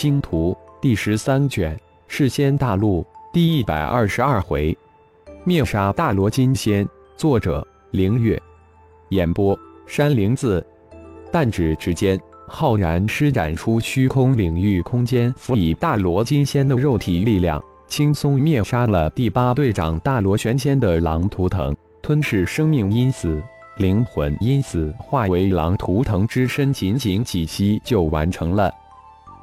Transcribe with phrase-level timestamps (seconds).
[0.00, 4.78] 星图第十三卷，世仙大陆第一百二十二回，
[5.42, 6.88] 灭杀大罗金仙。
[7.16, 8.40] 作者：凌月。
[9.08, 9.58] 演播：
[9.88, 10.64] 山灵子。
[11.32, 12.16] 弹指之间，
[12.46, 23.42] 浩然施展出虚空领域空间，辅以大罗金仙的肉体力量，轻松灭杀了第八队长大罗玄仙的狼图腾，吞噬生命因子。
[23.78, 28.72] 灵魂因此化为狼图腾之身，仅仅几息就完成了。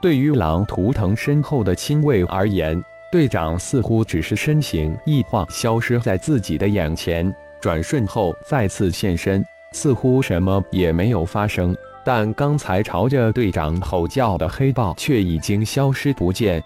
[0.02, 2.82] 对于狼图腾身后的亲卫而言，
[3.12, 11.76] 队长似乎只是身形一晃，消失在自己的眼前，转瞬后再次现身，似乎什么也没有发生。
[12.04, 16.64] 但刚才朝着队长吼叫的黑豹却已经消失不见。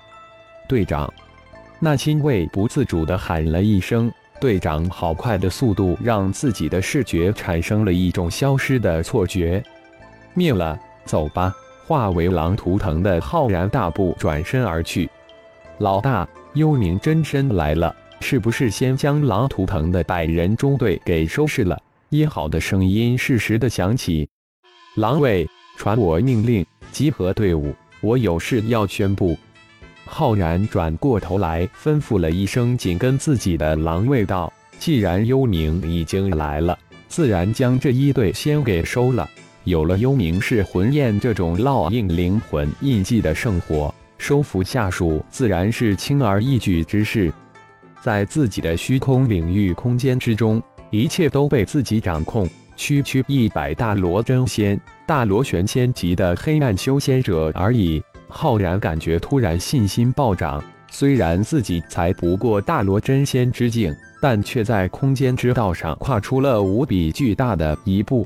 [0.68, 1.12] 队长，
[1.80, 4.12] 那亲卫不自主地喊了一声。
[4.42, 9.64] 队长好快的速度，让自己的视觉产生了一种消失的错觉。
[10.34, 11.54] 灭了，走吧！
[11.90, 15.10] 化为狼图腾的浩然大步转身而去。
[15.80, 21.76] 老大，幽冥真身来了，是不是先将狼图腾的百人中队给收拾了？
[22.10, 24.30] 一号的声音适时的响起。
[24.98, 29.36] 狼卫，传我命令，集合队伍，我有事要宣布。
[30.06, 39.28] 浩然转过头来，吩咐了一声，紧跟自己的狼卫道：“既然幽冥已经来了，自然将这一队先给收了。
[39.70, 47.32] 有了幽冥是魂焰这种烙印灵魂印记的圣火，收服下属自然是轻而易举之事。
[48.02, 52.50] 在自己的虚空领域空间之中，一切都被自己掌控。
[52.76, 68.26] 区区一百大罗真仙、大罗玄仙级的黑暗修仙者而已。”浩然感觉突然信心暴涨，虽然自己才不过大罗真仙之境，但却在空间之道上跨出了无比巨大的一步。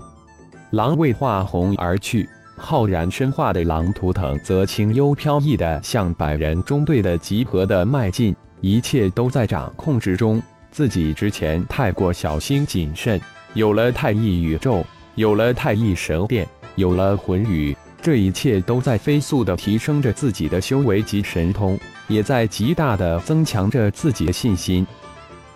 [0.74, 10.42] 狼为化红而去，浩然身化的狼图腾则轻幽飘逸的向百人中队的集合的迈进，一切都在掌控之中。
[10.72, 13.22] 自己之前太过小心谨慎，
[13.54, 14.84] 有了太一宇宙，
[15.14, 17.78] 有了太一神殿，有了魂语。
[18.02, 24.88] 这一切都在飞速地提升着自己的修为及神通，也在极大地增强着自己的信心。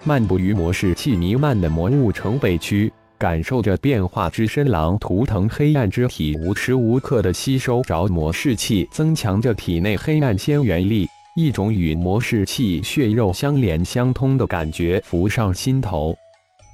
[0.03, 11.07] 漫步于魔式气弥漫的魔物城北区，感受着变化之身狼图腾黑暗之体无时无刻地吸收着魔士气，增强着体内黑暗仙元力。
[11.35, 16.15] 一种与魔士气血肉相连相通的感觉浮上心头。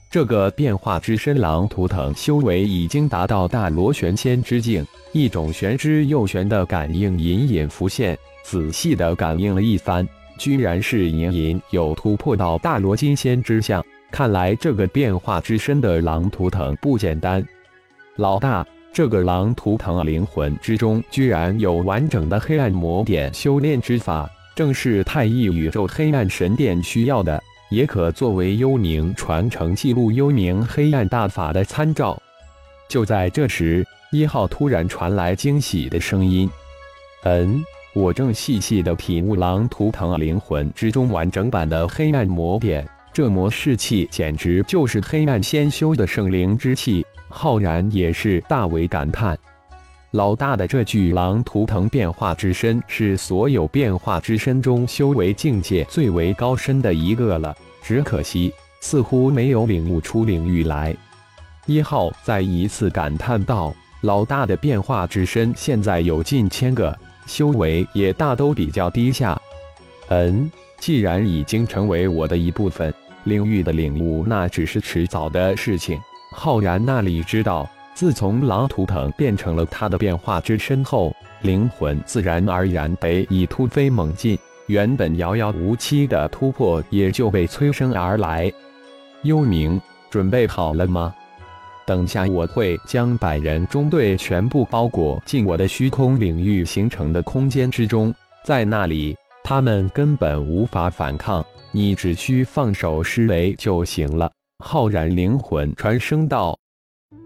[0.10, 4.86] 这个变化之身狼图腾修为已经达到大罗玄仙之境。
[5.12, 13.84] 一种玄之又玄的感应隐隐浮现，仔细的感应了一番，居然是隐隐有突破到大罗金仙之相。
[14.14, 17.44] 看来这个变化之深的狼图腾不简单。
[18.18, 18.64] 老大，
[18.94, 27.42] 这个狼图腾灵魂之中居然有完整的黑暗魔典修炼之法，正是太一宇宙黑暗神殿需要的，
[27.72, 32.16] 也可作为幽冥传承记录幽冥黑暗大法的参照。
[32.88, 33.84] 就在这时。
[34.12, 36.48] 一号突然传来惊喜的声音
[37.26, 37.64] ：“嗯，
[37.96, 49.38] 我正细细的品悟狼图腾灵魂之中完整版的黑暗魔典，这魔士气简直就是黑暗仙修的圣灵之气。”浩然也是大为感叹
[50.12, 57.56] ：“老大的这具狼图腾变化之身，是所有变化之身中修为境界最为高深的一个了。
[57.82, 60.96] 只可惜，似乎没有领悟出领域来。”
[61.66, 63.74] 一号再一次感叹道。
[64.02, 66.94] 老大的变化之身现在有近千个，
[67.26, 69.42] 修为也大都比较低下。
[70.10, 76.00] 嗯，既然已经成为我的一部分，领域的领悟那只是迟早的事情。
[76.32, 88.52] 浩然那里知道，自从狼图腾变成了他的变化之身后，灵魂自然而然得以突飞猛进，原本遥遥无期的突破也就被催生而来。
[89.22, 89.80] 幽冥，
[90.10, 91.14] 准备好了吗？
[91.86, 98.14] 等下，我会将百人中队全部包裹进我的虚空领域形成的空间之中，
[98.44, 104.32] 在那里，他们根本无法反抗，你只需放手施为就行了。
[104.64, 106.58] 浩然灵魂传声道：“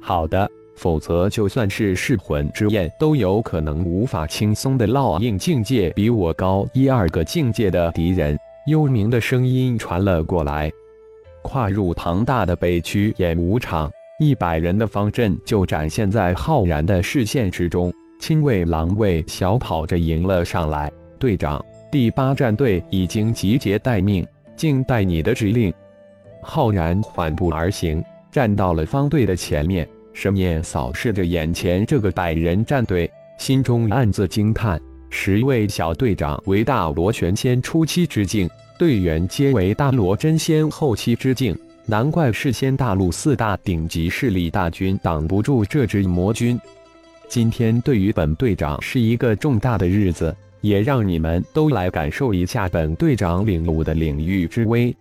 [0.02, 8.36] 好的，否则就算是噬魂之焰，都有可能无法轻松的烙印境界比我高一二个境界的敌人。”
[8.68, 10.70] 幽冥的声音传了过来。
[11.44, 13.90] 跨入庞大的北区演武场。
[14.20, 20.92] 一百人的方阵就展现在浩然的视线之中，亲卫狼卫小跑着迎了上来。
[21.20, 25.74] 队长，第八战队已经集结待命，静待你的指令。
[26.42, 34.80] 浩然缓步而行，站到了方队的前面，神念扫视着眼前这个百人战队，心中暗自惊叹：
[35.10, 41.58] 十位小队长为大罗玄仙初期之境，队员皆为大罗真仙后期之境。
[41.86, 46.60] 难怪世仙大陆四大顶级势力大军挡不住这支魔军。
[47.30, 54.96] 今天对于本队长是一个重大的日子，也让你们都来感受一下本队长领悟的领域之威。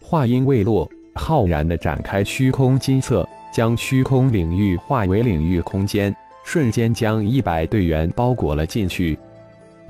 [0.00, 6.14] 话音未落，浩然的展开虚空金色，将虚空领域化为领域空间，
[6.44, 9.18] 瞬间将一百队员包裹了进去。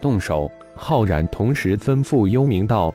[0.00, 0.50] 动手！
[0.76, 2.92] 浩然同时吩咐幽冥道。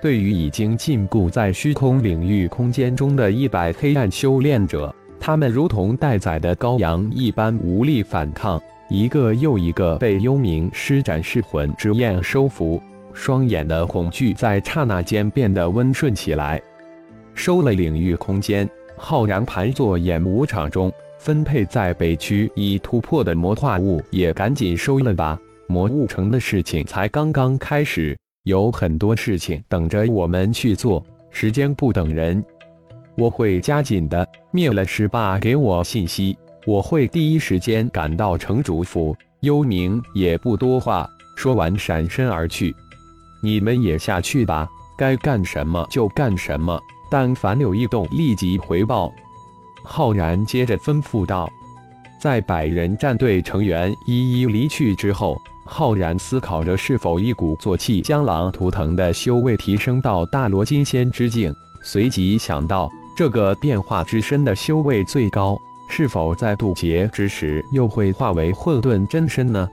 [0.00, 8.60] 对于已经禁锢在虚空领域空间中的一百黑暗修炼者，他们如同待宰的羔羊一般无力反抗，
[8.92, 12.78] 一个又一个被幽冥施展噬魂之焰收服，
[13.14, 16.60] 双眼的恐惧在刹那间变得温顺起来。
[17.32, 28.14] 收了领域空间，浩然盘坐演武场中，分配在北区已突破的魔化物也赶紧收了吧，魔物城的事情才刚刚开始。
[28.42, 32.44] 有很多事情等着我们去做，时间不等人，
[33.16, 34.28] 我会加紧的。
[34.50, 36.36] 灭了师霸，给我信息，
[36.66, 39.16] 我会第一时间赶到城主府。
[39.40, 42.74] 幽冥也不多话，说完闪身而去。
[43.42, 46.80] 你们也下去吧，该干什么就干什么，
[47.10, 49.12] 但凡有异动，立即回报。
[49.82, 51.50] 浩然接着吩咐道。
[52.20, 55.36] 在百人战队成员一一离去之后。
[55.64, 65.56] 浩然思考着是否一鼓作气将狼图腾的修为提升到大罗金仙之境，随即想到这个变化之身的修为最高，
[65.88, 69.68] 是否在渡劫之时又会化为混沌真身呢？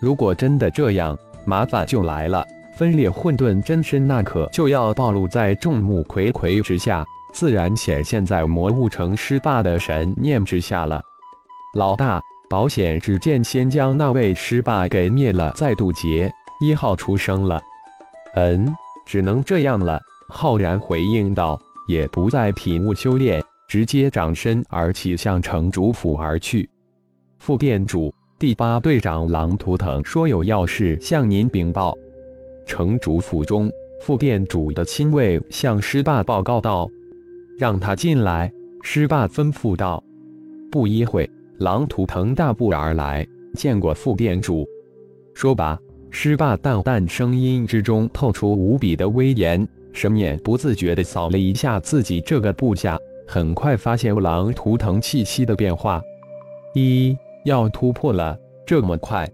[0.00, 2.44] 如果真的这样，麻烦就来了。
[2.76, 11.02] 分裂混沌真身那可就要暴露在众目睽睽之下，自然显现在魔物城师霸的神念之下了。
[11.74, 12.20] 老大。
[12.48, 16.28] 保险，只见先将那位师霸给灭了，再渡劫。
[16.60, 17.62] 一号出生了。
[18.34, 18.74] 嗯，
[19.06, 20.00] 只能这样了。
[20.28, 21.56] 浩然回应道，
[21.86, 23.40] 也不再品悟修炼，
[23.70, 26.68] 直接长身而起，向城主府而去。
[27.38, 31.96] 副店主，第八队长狼图腾说有要事向您禀报。
[32.66, 33.70] 城主府中，
[34.00, 36.90] 副店主的亲卫向师霸报告道
[37.56, 38.52] ：“让他进来。”
[38.82, 40.02] 师霸吩咐道。
[40.68, 41.30] 不一会。
[41.58, 43.24] 狼图腾大步而来，
[43.54, 44.66] 见过副店主。
[45.32, 45.78] 说吧。
[46.10, 52.98] 狮霸淡淡声音之中透出无比的威严，神眼不自觉地扫了一下自己这个部下，
[53.32, 56.02] 很快发现狼图腾气息的变化。
[56.74, 58.36] 一要突破了，
[58.66, 59.30] 这么快？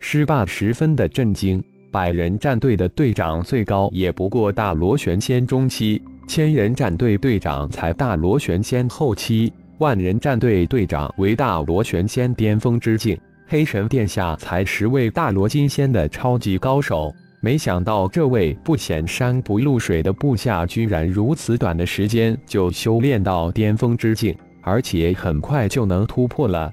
[0.00, 1.62] 狮霸十分的震惊。
[1.92, 9.52] 百人战队的队长最高也不过大罗玄仙中期，千人战队队长才大罗玄仙后期。
[9.76, 17.12] 万人战队队长为大罗玄仙巅峰之境，黑神殿下才十位大罗金仙的超级高手。
[17.40, 26.72] 没想到这位不显山不露水的部下，居然如此短的时间就修炼到巅峰之境，而且很快就能突破了。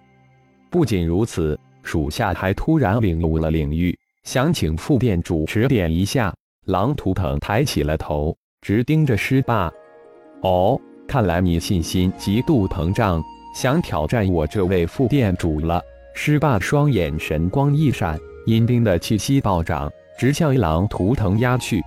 [0.70, 6.34] 不仅如此，属下还突然领悟了领域，想请副店主指点一下。
[6.66, 9.72] 狼图腾抬起了头，直盯着师霸。
[10.42, 10.80] 哦。
[11.08, 13.22] 看来你信心极度膨胀，
[13.56, 15.80] 想挑战我这位副店主了。
[16.16, 21.84] 狮霸双眼神光一闪，阴兵的气息暴涨，直向狼图腾压去。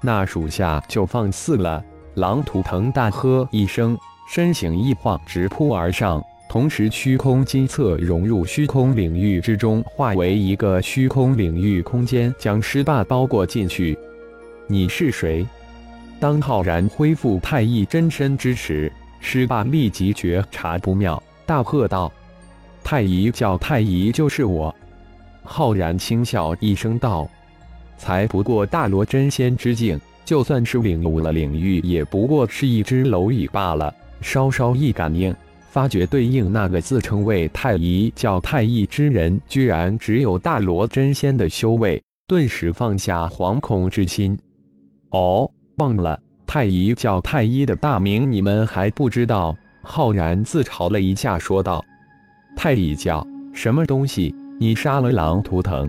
[0.00, 1.82] 那属下就放肆了！
[2.14, 3.96] 狼图腾大喝一声，
[4.28, 13.98] 身形一晃，直扑而上，同时虚空金色融入虚空领域之中，化为一个虚空领域空间，将狮霸包裹进去。
[14.66, 15.46] 你是谁？
[16.20, 22.12] 当浩然恢复太乙真身之时，师霸立即觉察不妙，大喝道
[22.84, 24.74] ：“太乙叫太乙就是我！”
[25.44, 27.28] 浩然轻笑一声道
[28.02, 35.32] ：“才不过大罗真仙之境，就算是领悟了领域，也不过是一只蝼蚁罢了。”稍稍一感应，
[35.70, 44.36] 发觉对应那个自称为太乙叫太乙之人，居然只有大罗真仙的修为，顿时放下惶恐之心。
[45.10, 45.48] 哦。
[45.76, 49.56] 忘了太乙叫太一的大名，你们还不知道？
[49.80, 51.82] 浩然自嘲了一下，说道
[52.54, 54.34] ：“太乙教什么东西？
[54.60, 55.88] 你杀了狼图腾？”